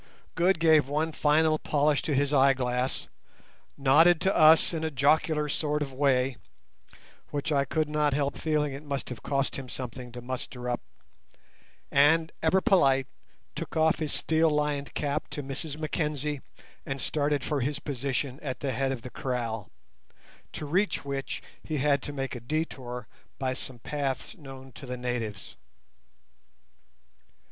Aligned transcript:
Good 0.33 0.59
gave 0.59 0.87
one 0.89 1.11
final 1.11 1.59
polish 1.59 2.01
to 2.01 2.15
his 2.15 2.33
eyeglass, 2.33 3.07
nodded 3.77 4.19
to 4.21 4.35
us 4.35 4.73
in 4.73 4.83
a 4.83 4.89
jocular 4.89 5.47
sort 5.47 5.83
of 5.83 5.93
way—which 5.93 7.51
I 7.51 7.65
could 7.65 7.87
not 7.87 8.15
help 8.15 8.35
feeling 8.35 8.73
it 8.73 8.81
must 8.81 9.09
have 9.09 9.21
cost 9.21 9.57
him 9.57 9.69
something 9.69 10.11
to 10.13 10.19
muster 10.23 10.67
up—and, 10.67 12.31
ever 12.41 12.61
polite, 12.61 13.05
took 13.53 13.77
off 13.77 13.99
his 13.99 14.11
steel 14.11 14.49
lined 14.49 14.95
cap 14.95 15.27
to 15.29 15.43
Mrs 15.43 15.77
Mackenzie 15.77 16.41
and 16.83 16.99
started 16.99 17.43
for 17.43 17.61
his 17.61 17.77
position 17.77 18.39
at 18.41 18.59
the 18.61 18.71
head 18.71 18.91
of 18.91 19.03
the 19.03 19.11
kraal, 19.11 19.69
to 20.53 20.65
reach 20.65 21.05
which 21.05 21.43
he 21.63 21.77
had 21.77 22.01
to 22.01 22.11
make 22.11 22.33
a 22.33 22.39
detour 22.39 23.07
by 23.37 23.53
some 23.53 23.77
paths 23.77 24.35
known 24.35 24.71
to 24.71 24.87
the 24.87 24.97
natives. 24.97 25.57